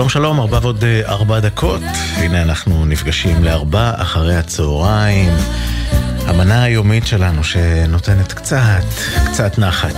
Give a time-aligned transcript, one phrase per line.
[0.00, 1.80] שלום שלום, ארבע ועוד אה, ארבע דקות.
[2.16, 5.32] הנה אנחנו נפגשים לארבע אחרי הצהריים.
[6.26, 8.84] המנה היומית שלנו שנותנת קצת,
[9.26, 9.96] קצת נחת.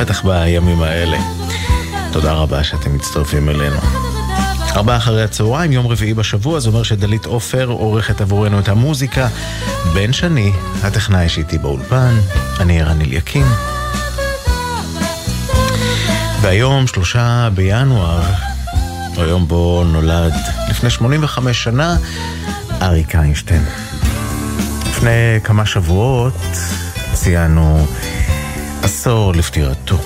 [0.00, 1.18] בטח בימים האלה.
[2.12, 3.76] תודה רבה שאתם מצטרפים אלינו.
[4.76, 9.28] ארבע אחרי הצהריים, יום רביעי בשבוע, זה אומר שדלית עופר עורכת עבורנו את המוזיקה.
[9.94, 10.52] בן שני,
[10.82, 12.14] הטכנאי שאיתי באולפן,
[12.60, 13.46] אני ערן אליקים.
[16.42, 18.51] והיום, שלושה בינואר,
[19.16, 20.32] היום בו נולד
[20.70, 21.96] לפני 85 שנה
[22.82, 23.64] אריק איינשטיין.
[24.90, 26.34] לפני כמה שבועות
[27.12, 27.86] ציינו
[28.82, 29.98] עשור לפטירתו.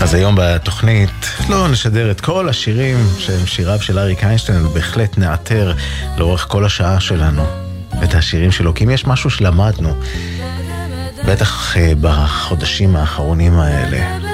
[0.00, 1.10] אז היום בתוכנית
[1.48, 5.74] לא נשדר את כל השירים שהם שיריו של אריק איינשטיין, אבל בהחלט נאתר
[6.16, 7.44] לאורך כל השעה שלנו
[8.04, 9.94] את השירים שלו, כי אם יש משהו שלמדנו,
[11.26, 14.31] בטח אה, בחודשים האחרונים האלה,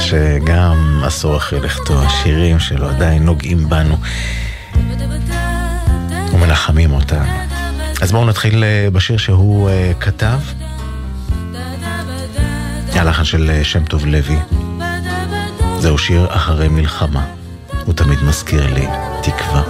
[0.00, 3.96] שגם עשור אחרי לכתו, השירים שלו עדיין נוגעים בנו
[6.32, 7.32] ומנחמים אותנו.
[8.02, 10.38] אז בואו נתחיל בשיר שהוא כתב,
[12.92, 14.38] הלחן של שם טוב לוי.
[15.78, 17.24] זהו שיר אחרי מלחמה,
[17.84, 18.86] הוא תמיד מזכיר לי
[19.22, 19.62] תקווה.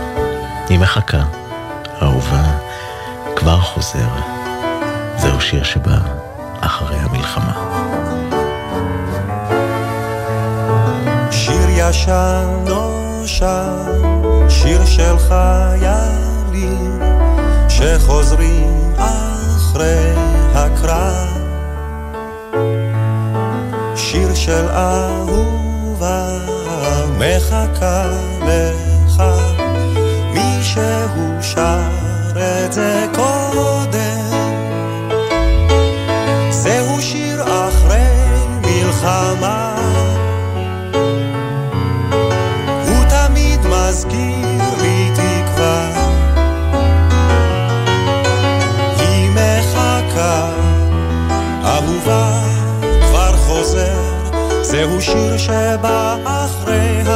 [0.69, 1.25] היא מחכה,
[2.03, 2.59] אהובה,
[3.37, 4.09] כבר חוזר.
[5.19, 5.99] זהו שיר שבא
[6.61, 7.76] אחרי המלחמה.
[11.77, 14.03] ישן נושן,
[14.49, 17.03] שיר של חיילים
[17.69, 20.13] שחוזרים אחרי
[20.55, 21.39] הקרב.
[23.97, 26.29] שיר של אהובה
[27.19, 28.07] מחכה
[28.43, 29.23] לך,
[30.33, 31.81] מישהו שר
[32.37, 34.27] את זה קודם.
[36.51, 38.07] זהו שיר אחרי
[38.61, 39.66] מלחמה
[54.77, 57.16] זהו שיר שבא אחרי המלחמה.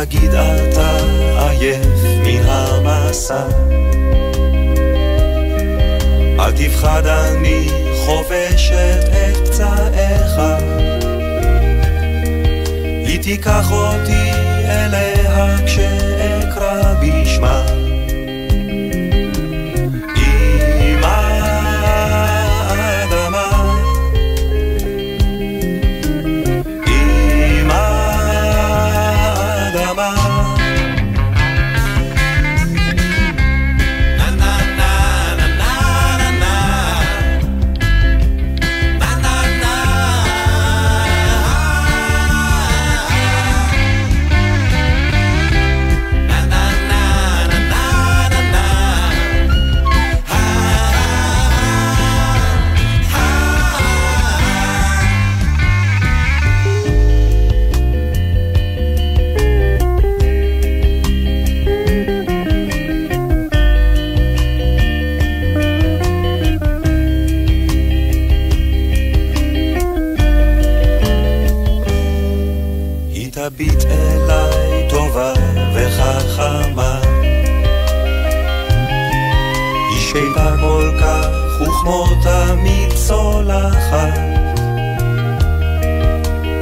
[0.00, 0.96] תגיד אתה
[1.38, 1.86] עייף
[2.24, 3.46] מן המסע.
[6.38, 7.68] אל תפחד אני
[8.04, 10.40] חובשת את פצעיך.
[13.06, 14.30] היא תיקח אותי
[14.68, 17.75] אליה כשאקרא בשמה.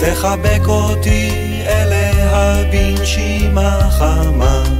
[0.00, 4.73] תחבק אותי אליה בנשימה חמה.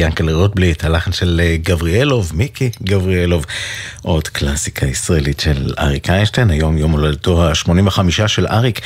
[0.00, 3.46] אה, ינקלה רוטבליט, הלחן של אה, גבריאלוב, מיקי גבריאלוב,
[4.02, 8.80] עוד קלאסיקה ישראלית של אריק איינשטיין, היום יום הולדתו ה-85 של אריק,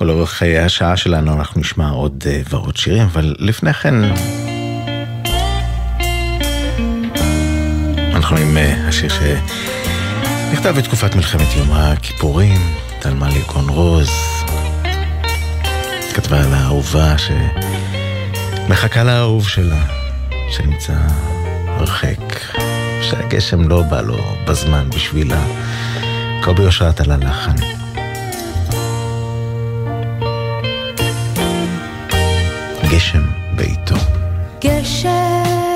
[0.00, 3.94] ולאורך השעה שלנו אנחנו נשמע עוד אה, ועוד שירים, אבל לפני כן...
[8.14, 8.56] אנחנו עם
[8.88, 12.60] השיר שנכתב בתקופת מלחמת יום הכיפורים,
[12.98, 14.10] תלמה ליגון רוז,
[16.14, 17.30] כתבה על האהובה ש...
[18.68, 20.03] מחכה לאהוב שלה,
[20.50, 20.92] שנמצא
[21.66, 22.40] הרחק,
[23.02, 24.16] שהגשם לא בא לו
[24.48, 25.44] בזמן בשבילה.
[26.42, 27.54] קובי אושרת על הלחן.
[32.90, 33.22] גשם
[33.56, 33.96] בעיתו.
[34.60, 35.73] גשם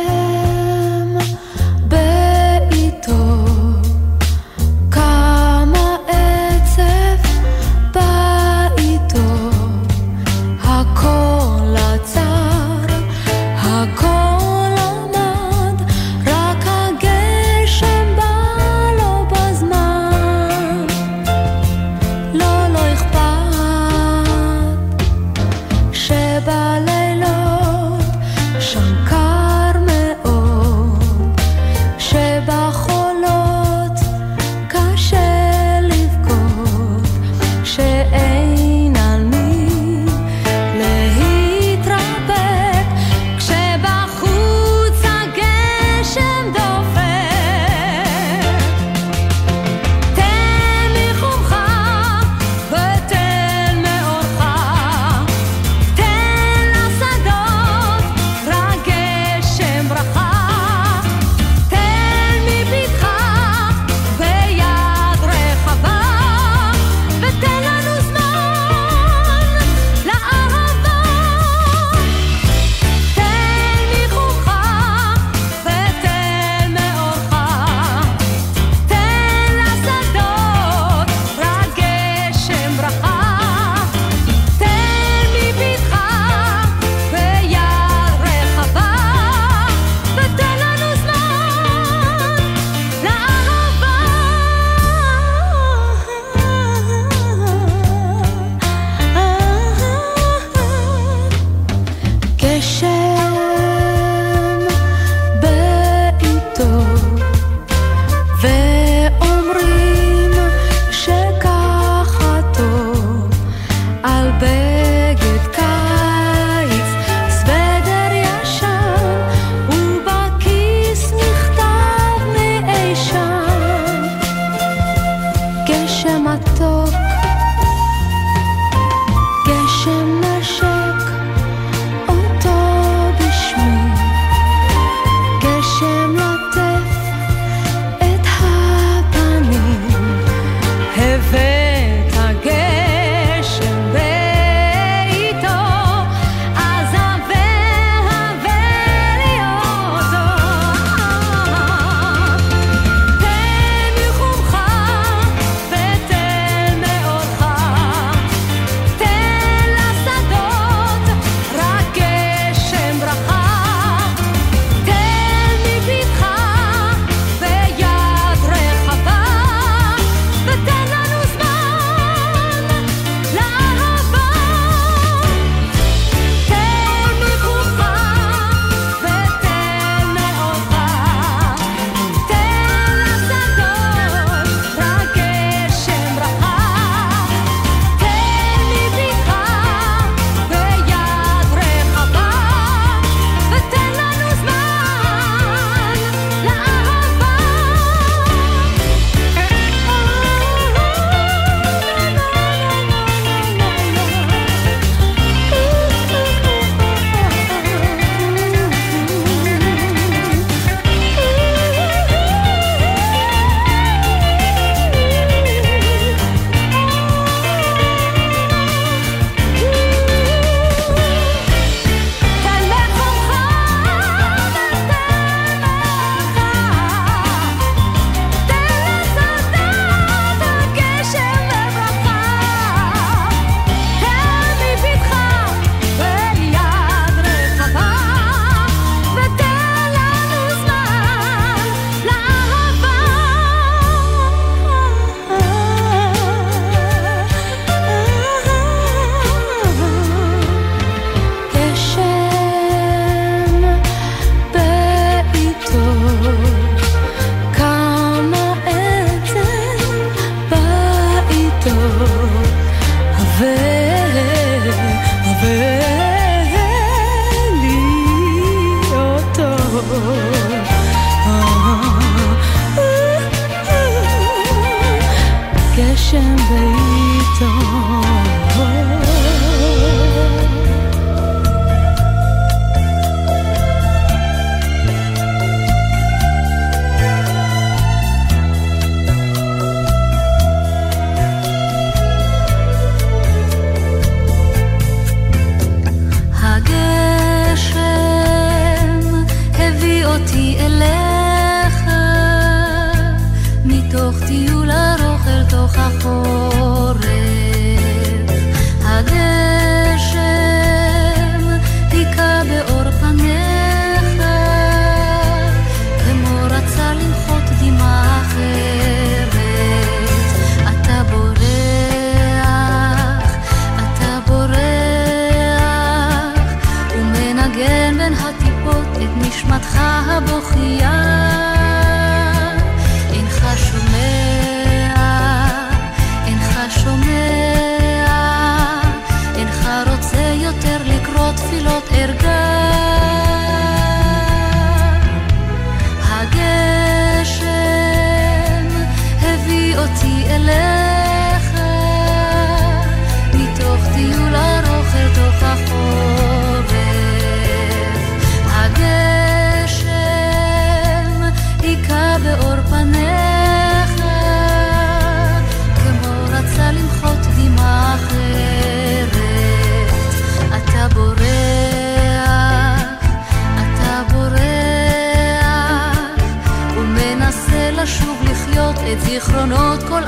[379.19, 380.03] זיכרונות כל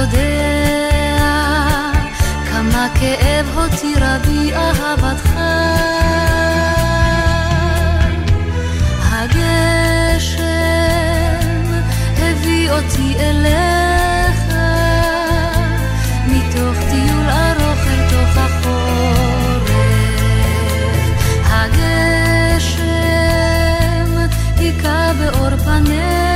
[0.00, 1.20] יודע
[2.50, 5.30] כמה כאב הותירה בי אהבתך.
[9.10, 10.40] הגשם
[12.18, 14.54] הביא אותי אליך
[16.26, 19.70] מתוך טיול ארוך אל תוך החורף.
[21.50, 22.80] הגשם
[24.58, 26.29] היכה באור פניך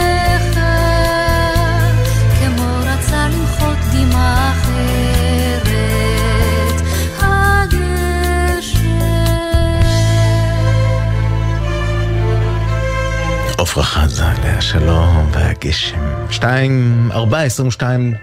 [13.76, 15.98] השלום והגשם.
[16.30, 18.14] שתיים, ארבע, עשרים ושתיים,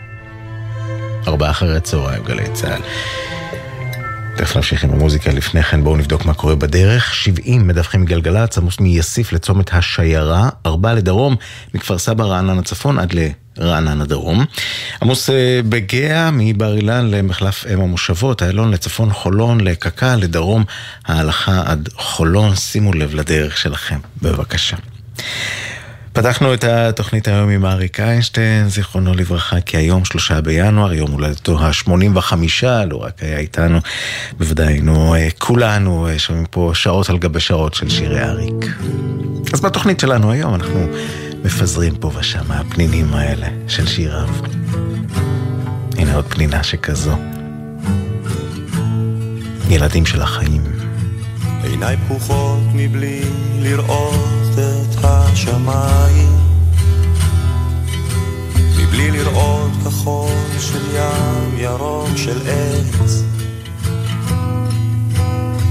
[1.27, 2.81] ארבעה אחרי הצהריים, גלי צה"ל.
[4.37, 7.13] תכף נמשיך עם המוזיקה, לפני כן בואו נבדוק מה קורה בדרך.
[7.13, 11.35] 70 מדווחים מגלגלצ, עמוס מיסיף לצומת השיירה, ארבע לדרום,
[11.73, 13.13] מכפר סבא רעננה צפון עד
[13.57, 14.45] לרעננה דרום.
[15.01, 20.63] עמוס אה, בגאה מבר אילן למחלף אם המושבות, איילון לצפון חולון, לקק"ל, לדרום
[21.05, 22.55] ההלכה עד חולון.
[22.55, 24.77] שימו לב לדרך שלכם, בבקשה.
[26.13, 31.59] פתחנו את התוכנית היום עם אריק איינשטיין, זיכרונו לברכה, כי היום שלושה בינואר, יום הולדתו
[31.59, 32.33] ה-85,
[32.89, 33.79] לא רק היה איתנו,
[34.37, 38.65] בוודאי היינו אה, כולנו אה, שומעים פה שעות על גבי שעות של שירי אריק.
[39.53, 40.87] אז בתוכנית שלנו היום אנחנו
[41.43, 44.29] מפזרים פה ושם הפנינים האלה של שיריו.
[45.97, 47.17] הנה עוד פנינה שכזו.
[49.69, 50.63] ילדים של החיים.
[51.63, 53.21] עיניי פקוחות מבלי
[53.59, 56.37] לראות את השמיים.
[58.77, 63.23] מבלי לראות כחול של ים ירוק של עץ.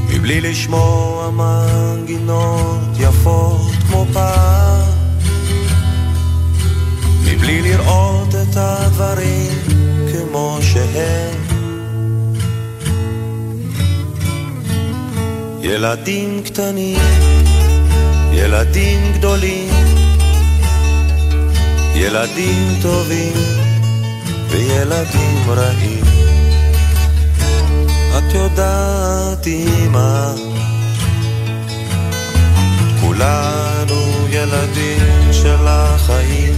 [0.09, 4.89] מבלי לשמוע מנגינות יפות כמו פעם.
[7.25, 9.53] מבלי לראות את הדברים
[10.13, 11.51] כמו שהם.
[15.63, 16.99] ילדים קטנים,
[18.45, 19.69] ילדים גדולים,
[21.95, 23.33] ילדים טובים
[24.49, 26.05] וילדים רעים.
[28.19, 30.33] את יודעת אמא,
[33.01, 36.55] כולנו ילדים של החיים.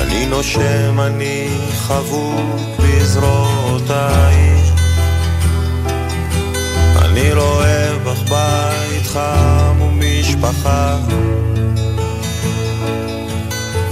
[0.00, 4.60] אני נושם, אני חבוק בזרועותיי.
[6.96, 7.69] אני רואה
[8.30, 10.98] בית חם ומשפחה.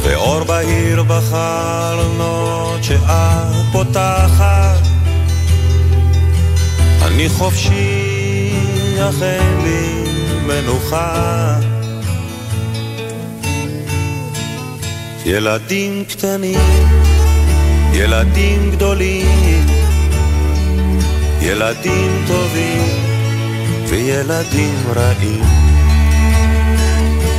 [0.02, 3.00] ואור בהיר בחלונות שאת
[3.72, 4.78] פותחת.
[7.02, 8.52] אני חופשי,
[9.00, 10.04] אך אין לי
[10.46, 11.58] מנוחה.
[15.26, 16.88] ילדים קטנים,
[17.92, 19.66] ילדים גדולים,
[21.40, 23.07] ילדים טובים
[23.88, 25.42] וילדים רעים.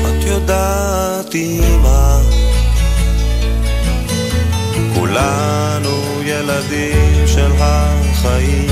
[0.01, 2.19] את יודעת, אמא,
[4.95, 8.69] כולנו ילדים של החיים.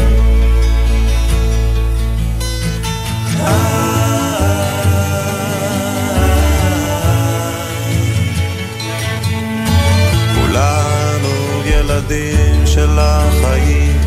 [10.35, 14.06] כולנו ילדים של החיים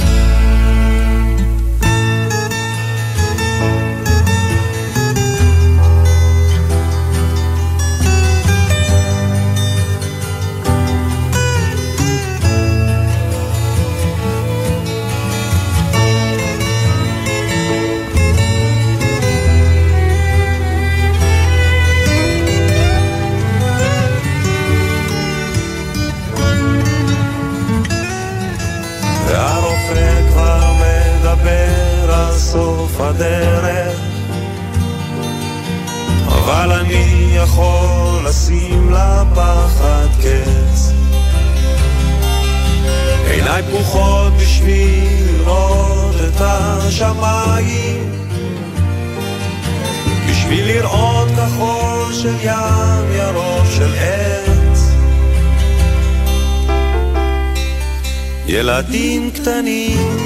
[58.61, 60.17] ילדים קטנים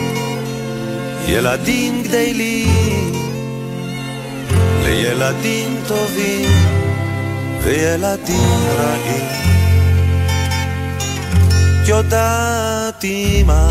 [1.27, 3.13] ילדים גדלים
[4.85, 6.51] לילדים טובים
[7.63, 9.25] וילדים רעים.
[11.87, 13.69] יודעת אמא,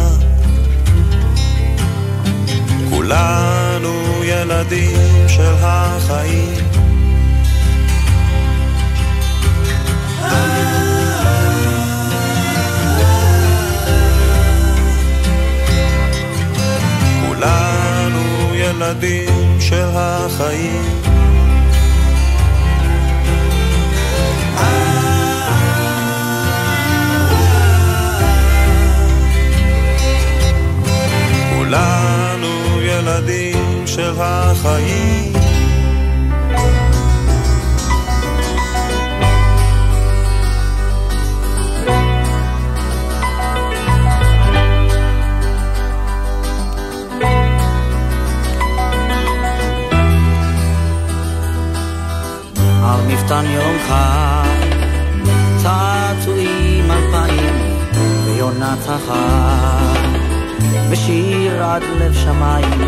[2.89, 6.72] כולנו ילדים של החיים.
[18.93, 21.01] ילדים של החיים.
[31.57, 35.42] כולנו ילדים של החיים.
[53.23, 54.77] מפתן יום חג,
[55.63, 57.77] צעצועים אלפיים
[58.25, 60.09] ויונת החג,
[60.89, 62.81] ושיר עד לב שמיים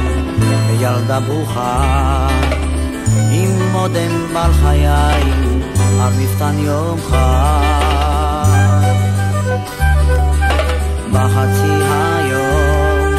[0.68, 2.28] וילדה ברוכה,
[3.32, 4.88] עם מודם בעל חיי
[6.02, 7.66] על מפתן יום חג.
[11.12, 13.16] בחצי היום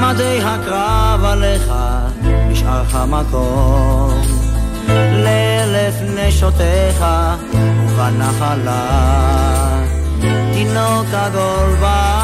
[0.00, 1.72] מדי הקרב עליך
[2.48, 4.37] נשאר המקום
[5.24, 7.04] לאלף נשותיך
[7.86, 8.84] ובנחלה.
[10.52, 12.17] תינוק עגול בהגנה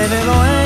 [0.00, 0.59] le velo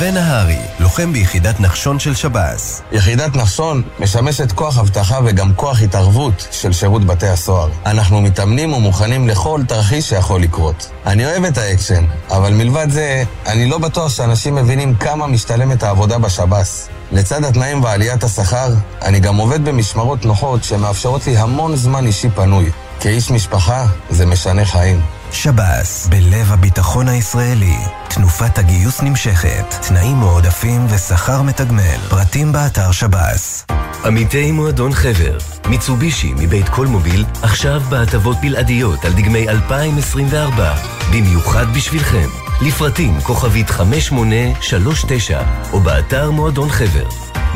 [0.00, 2.82] רווה נהרי, לוחם ביחידת נחשון של שב"ס.
[2.92, 7.68] יחידת נחשון משמשת כוח אבטחה וגם כוח התערבות של שירות בתי הסוהר.
[7.86, 10.90] אנחנו מתאמנים ומוכנים לכל תרחיש שיכול לקרות.
[11.06, 16.18] אני אוהב את האקשן, אבל מלבד זה, אני לא בטוח שאנשים מבינים כמה משתלמת העבודה
[16.18, 16.88] בשב"ס.
[17.12, 22.70] לצד התנאים ועליית השכר, אני גם עובד במשמרות נוחות שמאפשרות לי המון זמן אישי פנוי.
[23.00, 25.19] כאיש משפחה, זה משנה חיים.
[25.32, 27.76] שב"ס, בלב הביטחון הישראלי.
[28.08, 31.98] תנופת הגיוס נמשכת, תנאים מועדפים ושכר מתגמל.
[32.08, 33.66] פרטים באתר שב"ס.
[34.04, 35.38] עמיתי מועדון חבר,
[35.68, 40.74] מיצובישי מבית קולמוביל, עכשיו בהטבות בלעדיות על דגמי 2024,
[41.12, 42.28] במיוחד בשבילכם.
[42.60, 45.40] לפרטים כוכבית 5839
[45.72, 47.08] או באתר מועדון חבר.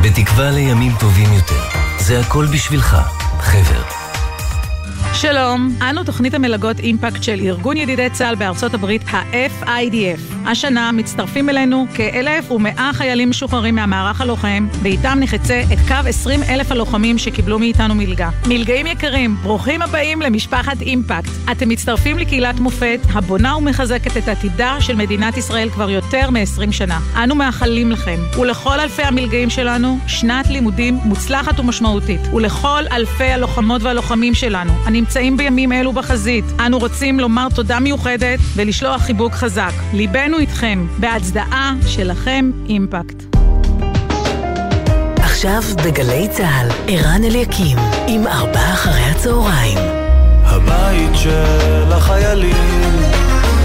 [0.02, 1.62] בתקווה לימים טובים יותר.
[1.98, 2.96] זה הכל בשבילך,
[3.40, 3.93] חבר.
[5.14, 10.46] שלום, אנו תוכנית המלגות אימפקט של ארגון ידידי צה"ל בארצות הברית, ה-FIDF.
[10.46, 17.18] השנה מצטרפים אלינו כ-1,100 חיילים משוחררים מהמערך הלוחם, ואיתם נחצה את קו 20 אלף הלוחמים
[17.18, 18.30] שקיבלו מאיתנו מלגה.
[18.46, 21.30] מלגאים יקרים, ברוכים הבאים למשפחת אימפקט.
[21.52, 26.98] אתם מצטרפים לקהילת מופת, הבונה ומחזקת את עתידה של מדינת ישראל כבר יותר מ-20 שנה.
[27.24, 32.20] אנו מאחלים לכם, ולכל אלפי המלגאים שלנו, שנת לימודים מוצלחת ומשמעותית.
[32.32, 34.72] ולכל אלפי הלוחמות והלוחמים שלנו,
[35.04, 39.72] הנמצאים בימים אלו בחזית, אנו רוצים לומר תודה מיוחדת ולשלוח חיבוק חזק.
[39.92, 43.36] ליבנו איתכם, בהצדעה שלכם אימפקט.
[45.16, 49.78] עכשיו בגלי צה"ל, ערן אליקים, עם ארבעה אחרי הצהריים.
[50.44, 52.92] הבית של החיילים,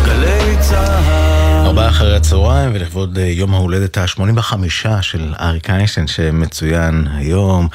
[0.06, 1.66] גלי צה"ל.
[1.66, 4.56] ארבעה אחרי הצהריים, ולכבוד אה, יום ההולדת ה-85
[5.02, 7.68] של אריק איינשטיין שמצוין היום,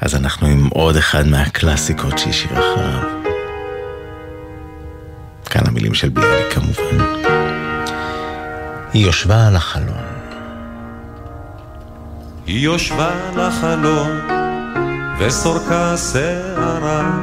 [0.00, 3.08] אז אנחנו עם עוד אחד מהקלאסיקות שהשאיר אחריו.
[5.50, 7.04] כאן המילים של ביאליק כמובן.
[8.92, 10.04] היא יושבה על החלון.
[12.46, 14.20] היא יושבה על החלון
[15.18, 17.20] וסורקה שערה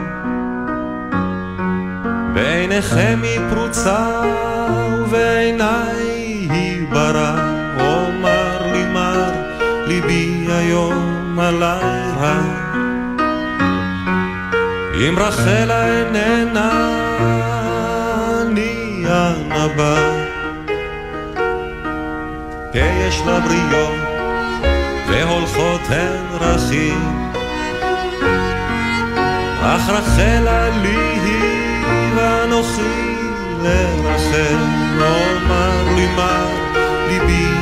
[2.34, 4.22] בעיניכם היא פרוצה
[5.00, 5.96] ובעיניי
[6.50, 7.36] היא ברא
[7.80, 9.32] אומר לי מר
[9.88, 12.39] ליבי היום רע
[14.96, 16.72] אם רחלה איננה
[18.41, 20.24] אני הנבא
[22.74, 23.98] יש לה בריות
[25.08, 27.34] והולכות הן רכיב.
[29.62, 33.15] אך רחלה לי היא ואנוכי
[33.63, 34.58] לרחל
[35.00, 36.46] אומר לי מה
[37.08, 37.53] ליבי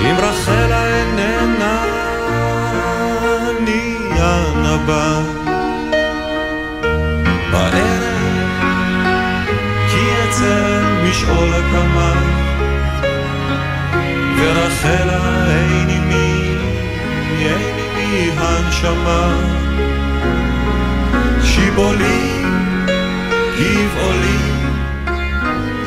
[0.00, 1.84] אם רחלה איננה
[3.50, 5.20] אני הנבא
[7.52, 8.10] בערב
[11.10, 12.12] משעול הקמה
[14.38, 16.56] ורחלה אין עימי,
[17.38, 19.36] אין עימי הנשמה.
[21.42, 22.42] שיבולי,
[23.58, 24.38] גבעולי,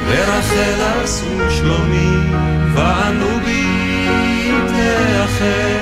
[0.08, 2.18] ורחל עשו שלומי,
[2.74, 3.63] ואנו בי
[5.44, 5.80] תאחר,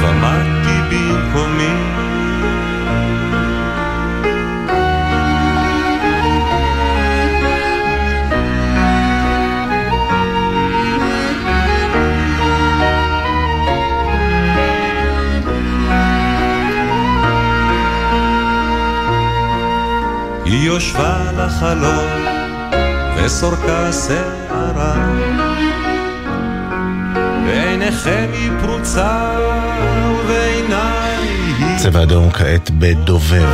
[0.00, 1.74] ומדתי במקומי.
[20.44, 22.24] היא יושבה על החלון
[23.16, 25.43] וסורקה שערה
[27.54, 29.36] בעיניכם היא פרוצה
[30.10, 31.18] ובעיניי
[31.58, 33.48] היא צבע אדום כעת בדובב.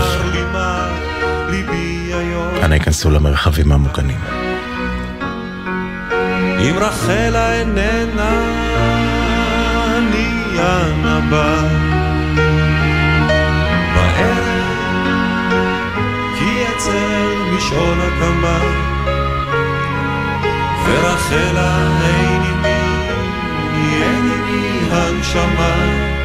[2.63, 4.19] אנא ייכנסו למרחבים המוגנים.
[6.61, 8.31] אם רחלה איננה
[9.97, 11.63] אני הנבא
[13.95, 14.45] בערב
[16.39, 18.59] כי אצל משעול הקמה
[20.87, 22.80] ורחלה אין עימי,
[24.03, 26.20] עימי הנשמה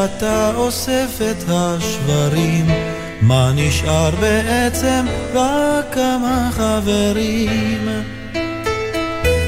[0.00, 2.66] כשאתה אוסף את השברים,
[3.20, 5.06] מה נשאר בעצם?
[5.34, 7.88] רק כמה חברים.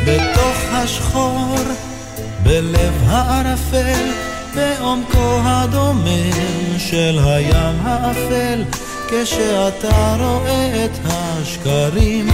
[0.07, 1.57] בתוך השחור,
[2.43, 4.11] בלב הערפל,
[4.55, 8.65] בעומקו הדומם של הים האפל,
[9.09, 12.29] כשאתה רואה את השקרים,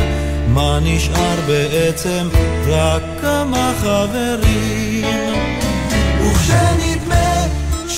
[0.49, 2.29] מה נשאר בעצם?
[2.69, 5.05] רק כמה חברים.
[6.23, 6.98] וכשנדמה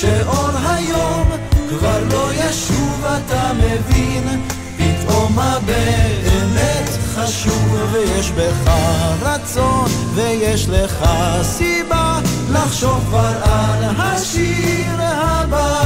[0.00, 1.30] שאור היום
[1.68, 4.42] כבר לא ישוב, אתה מבין,
[4.76, 8.70] פתאום מה באמת חשוב, ויש בך
[9.22, 11.04] רצון, ויש לך
[11.42, 15.82] סיבה לחשוב כבר על השיר הבא.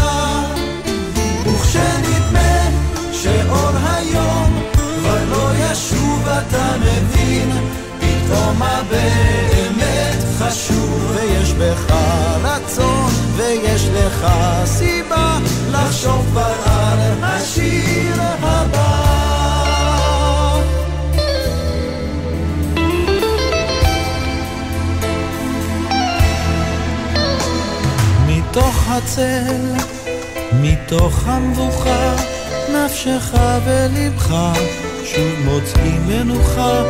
[1.46, 2.68] וכשנדמה
[3.12, 4.62] שאור היום
[4.98, 7.50] כבר לא ישוב, אתה מבין,
[8.26, 11.94] פתאום באמת חשוב, ויש בך
[12.42, 14.26] רצון, ויש לך
[14.64, 15.38] סיבה
[15.70, 19.14] לחשוב כבר על השיר הבא.
[28.26, 29.72] מתוך הצל,
[30.52, 32.14] מתוך המבוכה
[32.72, 33.34] נפשך
[33.64, 34.34] ולבך
[35.04, 36.82] שוב מוצאים מנוחה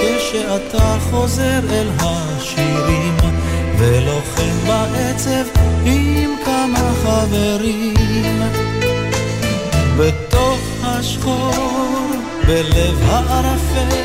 [0.00, 3.16] כשאתה חוזר אל השירים
[3.78, 7.94] ולוחם בעצב עם כמה חברים
[9.98, 12.10] בתוך השחור
[12.46, 13.96] בלב הערפל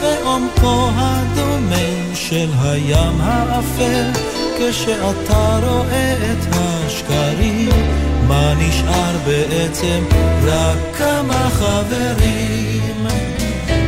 [0.00, 4.10] בעומקו הדומם של הים האפל
[4.58, 10.04] כשאתה רואה את השקרים מה נשאר בעצם?
[10.44, 13.06] רק כמה חברים.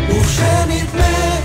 [0.09, 1.38] וכשנדמה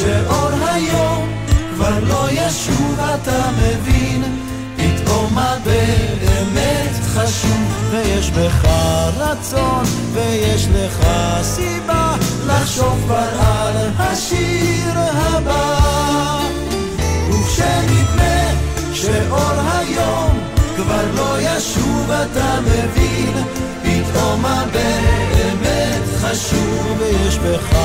[0.00, 1.28] שאור היום
[1.74, 4.22] כבר לא ישוב, אתה מבין,
[4.76, 8.64] פתאום מה באמת חשוב, ויש בך
[9.16, 11.06] רצון, ויש לך
[11.42, 12.14] סיבה
[12.46, 15.80] לחשוב כבר על השיר הבא.
[17.30, 18.50] וכשנדמה
[18.94, 20.38] שאור היום
[20.76, 23.32] כבר לא ישוב, אתה מבין,
[23.82, 27.76] פתאום מה באמת חשוב, ויש בך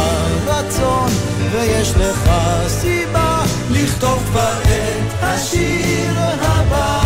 [0.48, 1.10] רצון,
[1.56, 2.32] ויש לך
[2.68, 7.02] סיבה לכתוב כבר את השיר הבא.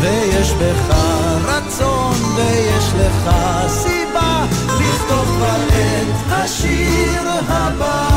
[0.00, 0.96] ויש בך
[1.44, 3.30] רצון ויש לך
[3.68, 8.11] סיבה לכתוב כבר את השיר הבא.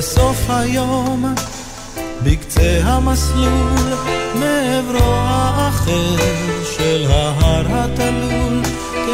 [0.00, 1.34] בסוף היום,
[2.24, 3.94] בקצה המסלול,
[4.34, 6.16] מעברו האחר
[6.76, 8.62] של ההר התלול,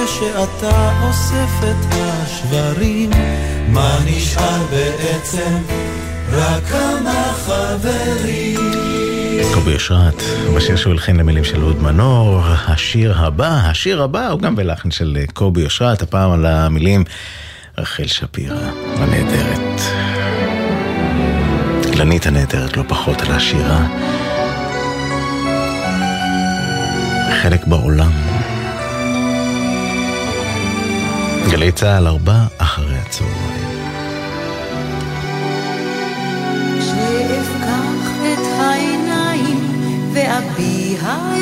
[0.07, 3.11] כשאתה אוסף את השברים,
[3.69, 5.57] מה נשאר בעצם?
[6.33, 8.61] רק כמה חברים.
[9.55, 10.23] קובי אשרת,
[10.57, 15.19] בשיר שהוא הלחין למילים של אהוד מנור, השיר הבא, השיר הבא הוא גם בלחן של
[15.33, 17.05] קובי אשרת, הפעם על המילים
[17.79, 20.06] רחל שפירא, הנהדרת.
[21.97, 23.87] אילנית הנהדרת לא פחות על השירה.
[27.43, 28.11] חלק בעולם.
[31.51, 33.67] גלי צה"ל ארבע אחרי הצהריים.
[40.13, 41.01] ואביע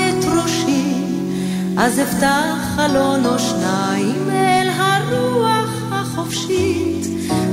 [0.09, 0.95] את ראשי,
[1.79, 7.07] אז אפתח חלון או שניים אל הרוח החופשית,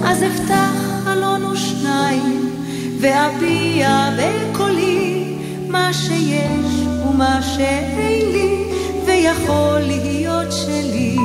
[0.04, 2.61] אז אפתח חלון או שניים,
[3.02, 5.24] ואביע בקולי
[5.68, 8.64] מה שיש ומה שאין לי,
[9.06, 11.18] ויכול להיות שלי.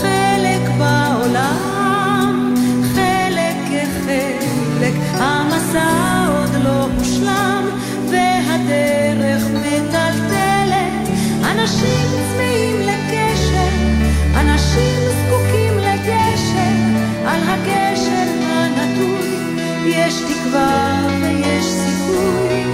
[0.00, 2.54] חלק בעולם,
[2.94, 7.64] חלק כחלק, המסע עוד לא הושלם.
[8.10, 11.08] והדרך מטלטלת,
[11.50, 12.08] אנשים
[20.06, 22.64] יש תקווה ויש סיכוי,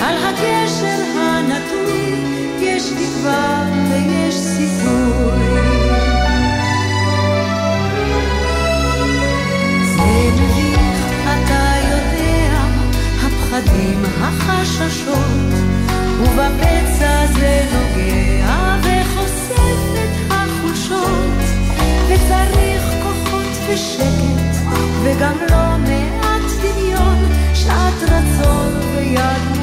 [0.00, 2.14] על הקשר הנטוי
[2.60, 5.48] יש תקווה ויש סיכוי.
[9.94, 10.30] זה
[11.24, 12.62] אתה יודע,
[13.22, 15.52] הפחדים, החששות,
[16.20, 21.38] ובפצע זה נוגע וחושף את החולשות,
[22.08, 24.56] וצריך כוחות ושקט,
[25.02, 26.07] וגם לא מעט.
[27.64, 29.57] שעת רצון ויד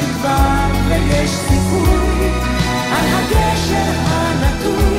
[0.00, 2.28] תקווה ויש סיכוי,
[2.92, 4.98] על הגשר הנטוי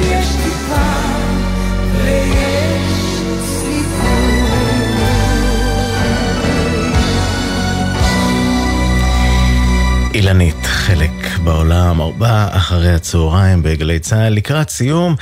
[0.00, 1.14] יש תקווה
[2.04, 2.64] ויש
[10.14, 14.32] אילנית, חלק בעולם, ארבע אחרי הצהריים בגלי צה"ל.
[14.32, 15.16] לקראת סיום,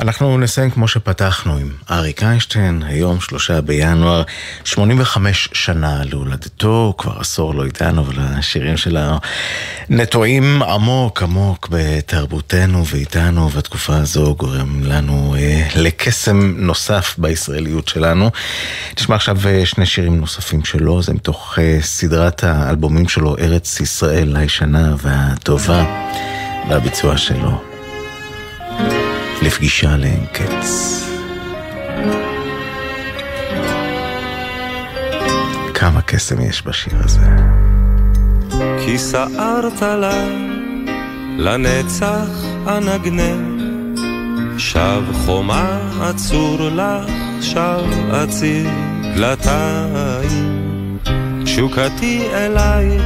[0.00, 4.22] אנחנו נסיים כמו שפתחנו עם אריק איינשטיין, היום שלושה בינואר,
[4.64, 9.18] 85 שנה להולדתו, כבר עשור לא איתנו, אבל השירים שלה
[9.88, 18.30] נטועים עמוק עמוק בתרבותנו ואיתנו, והתקופה הזו גורם לנו אה, לקסם נוסף בישראליות שלנו.
[18.98, 24.36] נשמע עכשיו אה, שני שירים נוספים שלו, זה מתוך אה, סדרת האלבומים שלו, ארץ ישראל
[24.36, 25.84] הישנה והטובה,
[26.68, 27.77] והביצוע שלו.
[29.42, 31.02] לפגישה לאין קץ.
[35.74, 37.26] כמה קסם יש בשיר הזה.
[38.84, 40.24] כי סערת לה,
[41.38, 42.28] לנצח
[42.66, 43.38] אנגנר,
[44.58, 48.70] שב חומה עצור לך, שב אציר
[49.16, 50.98] דלתיים,
[51.44, 53.02] תשוקתי אלייך,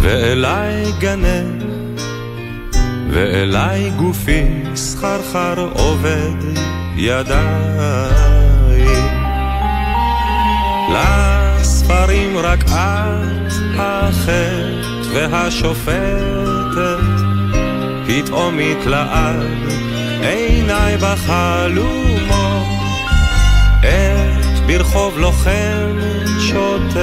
[0.00, 1.75] ואליי גנר,
[3.10, 4.44] ואליי גופי
[4.74, 6.58] סחרחר עובד
[6.96, 8.86] ידיי.
[10.92, 16.98] לספרים רק את החטא והשופטת,
[18.06, 19.46] פתאום התלעד
[20.22, 22.66] עיניי בחלומות,
[23.82, 25.98] עת ברחוב לוחם
[26.40, 26.96] שוטט,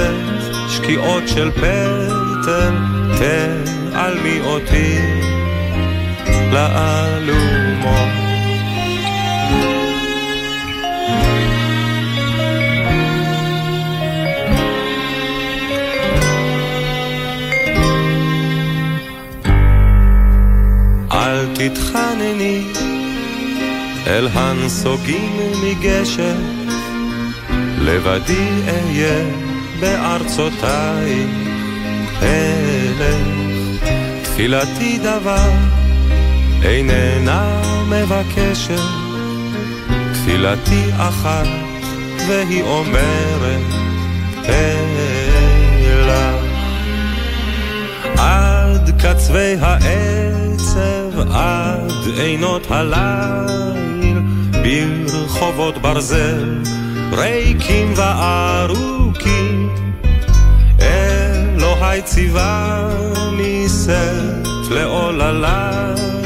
[0.68, 2.74] שקיעות של פטל,
[3.18, 4.98] תעלמי אותי
[6.54, 8.08] לאלומות.
[21.12, 22.62] אל תתחנני
[24.06, 26.36] אל הנסוגים מגשר,
[27.78, 29.24] לבדי אהיה
[29.80, 31.26] בארצותיי
[32.22, 33.44] אלך.
[34.22, 35.73] תפילתי דבר
[36.64, 38.80] איננה מבקשת,
[40.12, 41.46] תפילתי אחת
[42.28, 43.62] והיא אומרת
[44.48, 44.94] אלה.
[48.18, 54.18] עד קצווי העצב, עד עינות הליל,
[54.62, 56.62] ברחובות ברזל,
[57.12, 59.74] ריקים וארוכים.
[60.80, 66.23] אלוהי ציווני שאת לעוללייך,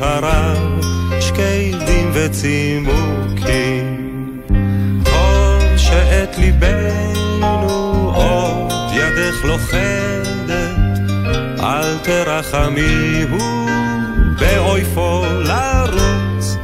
[0.00, 0.80] הרב,
[1.20, 3.98] שקדים וצימוקים.
[5.04, 10.76] טוב שאת ליבנו עוד ידך לוכדת,
[11.60, 13.66] אל תרחמיהו
[14.38, 16.56] באויפו לרוץ,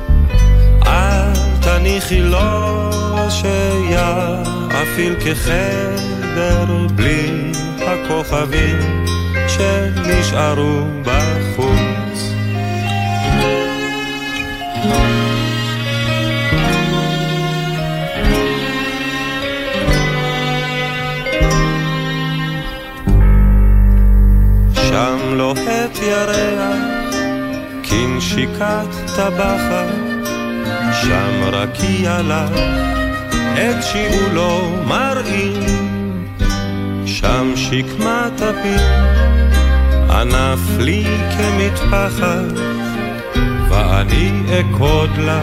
[0.86, 2.90] אל תניחי לו
[3.30, 9.04] שיאפיל כחדר בלי הכוכבים
[9.48, 11.83] שנשארו בחוץ.
[24.74, 26.76] שם לוהט ירח,
[27.82, 29.94] כנשיקת טבחת,
[30.92, 32.60] שם רקיע לך,
[33.54, 36.26] את שיעולו מראים,
[37.06, 39.14] שם שקמת הפיר.
[40.10, 41.04] ענף לי
[41.36, 42.58] כמטפחת,
[43.74, 45.42] ואני אקוד לה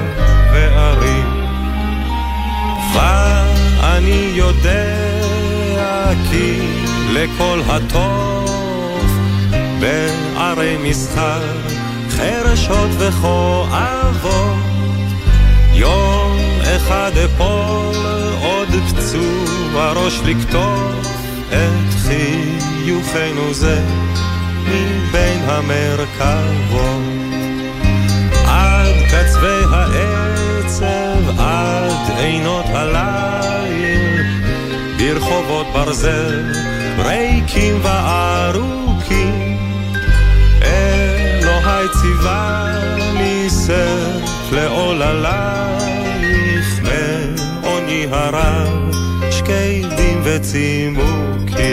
[0.53, 1.41] וארים.
[2.93, 5.11] ואני יודע
[6.29, 6.59] כי
[7.13, 9.19] לכל הטוב
[9.79, 11.41] בערי מסחר,
[12.09, 14.57] חרשות וכואבות,
[15.73, 17.95] יום אחד אפול
[18.41, 21.07] עוד פצוע ראש לקטוף
[21.49, 23.81] את חיוכנו זה.
[24.67, 27.20] מבין המרכבות
[29.11, 34.23] קצווי העצב, עד עינות הליל
[34.97, 36.53] ברחובות ברזל
[36.97, 39.57] ריקים וארוכים.
[40.63, 42.73] אלוהי ציווה
[43.13, 45.91] לי סף לעוללייך
[46.83, 48.91] מעוני הרב
[49.31, 51.70] שקדים וצימוקים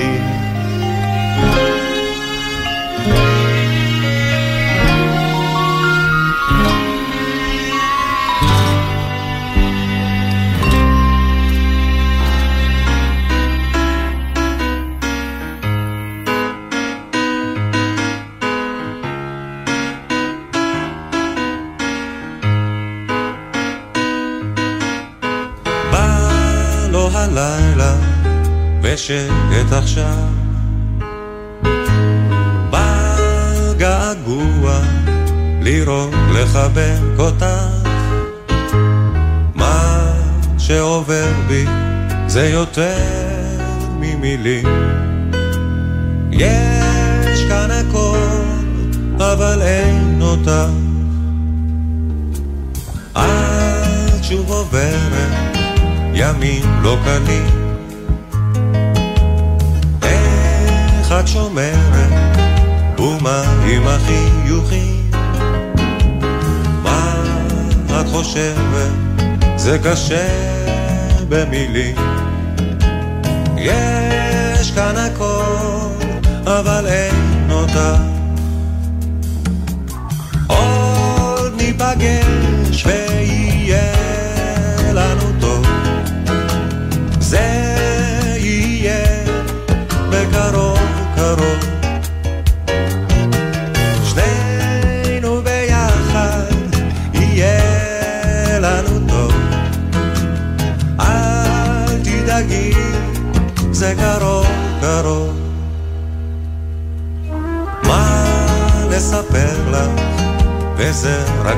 [29.89, 30.29] עכשיו.
[33.71, 34.81] בגעגוע
[35.63, 37.45] לראות לחבק אותך.
[39.55, 40.13] מה
[40.59, 41.65] שעובר בי
[42.27, 42.97] זה יותר
[44.01, 44.67] ממילים.
[46.33, 48.19] יש כאן הכל
[49.17, 50.71] אבל אין אותך.
[53.13, 55.57] את שוב עוברת
[56.15, 57.58] ימים לא קלים.
[61.29, 62.39] את שומרת,
[62.99, 65.11] ומה עם החיוכים?
[66.83, 67.23] מה
[68.01, 68.91] את חושבת,
[69.57, 70.29] זה קשה
[71.29, 71.97] במילים.
[73.57, 76.05] יש כאן הכל,
[76.47, 77.97] אבל אין אותה.
[80.47, 83.48] עוד ניפגש ויהיה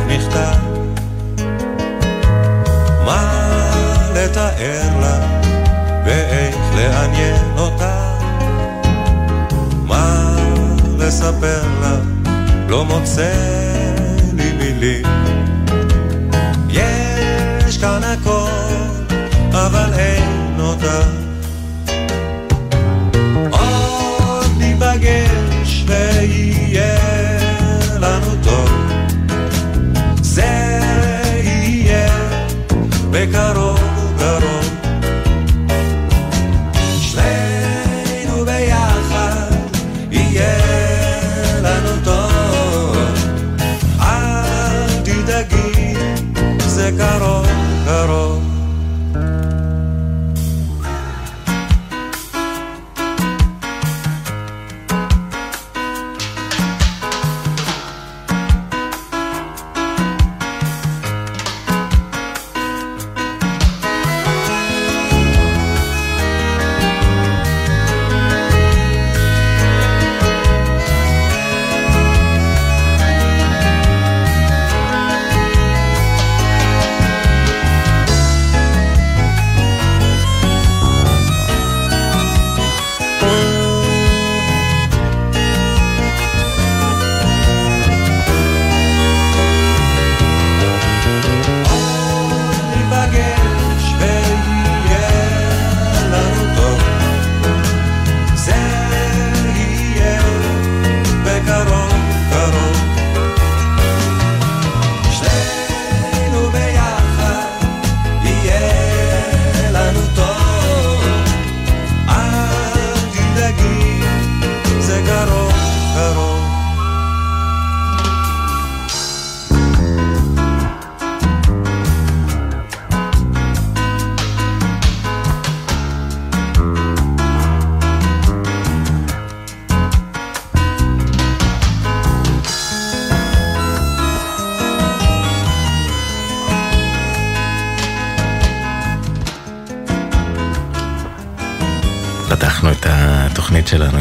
[0.09, 0.48] מכתב.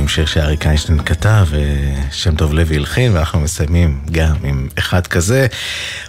[0.09, 5.47] שיר שאריק איינשטיין כתב, ושם טוב לוי הלחין, ואנחנו מסיימים גם עם אחד כזה.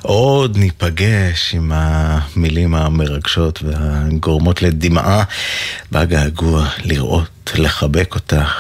[0.03, 5.25] עוד ניפגש עם המילים המרגשות והגורמות לדמעה
[5.93, 8.55] בגעגוע לראות, לחבק אותך.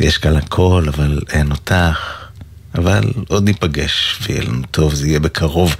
[0.00, 2.24] יש כאן הכל, אבל אין אותך.
[2.74, 5.76] אבל עוד ניפגש, ויהיה לנו טוב, זה יהיה בקרוב.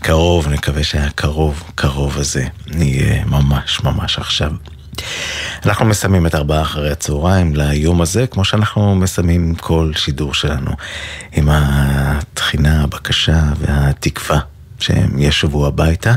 [0.00, 4.52] קרוב, נקווה שהקרוב, קרוב הזה יהיה ממש ממש עכשיו.
[5.66, 10.70] אנחנו מסיימים את ארבעה אחרי הצהריים ליום הזה, כמו שאנחנו מסיימים כל שידור שלנו,
[11.32, 14.40] עם התחינה, הבקשה והתקווה
[14.78, 16.14] שהם ישובו הביתה.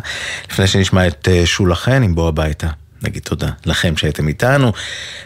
[0.52, 2.68] לפני שנשמע את אה, שולה חן עם בוא הביתה.
[3.02, 4.74] נגיד תודה לכם שהייתם איתנו,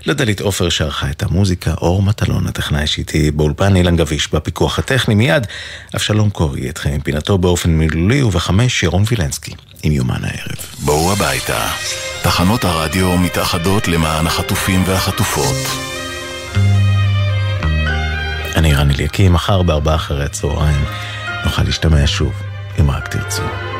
[0.05, 5.47] לדלית עופר שערכה את המוזיקה, אור מטלון הטכנאי שאיתי באולפן, אילן גביש בפיקוח הטכני מיד,
[5.95, 9.51] אבשלום קורי אתכם עם פינתו באופן מילולי, ובחמש ירון וילנסקי
[9.83, 10.65] עם יומן הערב.
[10.79, 11.67] בואו הביתה,
[12.23, 15.55] תחנות הרדיו מתאחדות למען החטופים והחטופות.
[18.55, 20.85] אני רן אליקים, מחר בארבעה אחרי הצהריים
[21.45, 22.33] נוכל להשתמע שוב,
[22.79, 23.70] אם רק תרצו.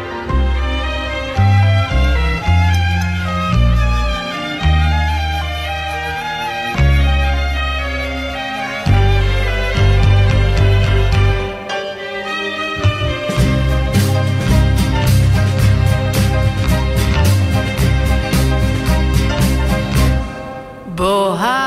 [21.02, 21.61] Boha.